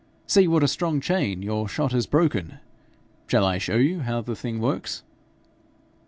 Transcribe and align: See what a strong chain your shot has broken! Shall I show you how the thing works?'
See 0.25 0.47
what 0.47 0.63
a 0.63 0.67
strong 0.67 0.99
chain 0.99 1.43
your 1.43 1.69
shot 1.69 1.91
has 1.91 2.07
broken! 2.07 2.55
Shall 3.27 3.45
I 3.45 3.59
show 3.59 3.75
you 3.75 3.99
how 3.99 4.21
the 4.21 4.35
thing 4.35 4.59
works?' 4.59 5.03